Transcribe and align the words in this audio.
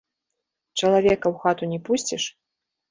Чалавека 0.81 1.25
ў 1.31 1.35
хату 1.45 1.63
не 1.77 1.83
пусціш? 1.91 2.23